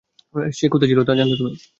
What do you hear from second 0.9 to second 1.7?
ছিলো তা জানতে তুমি?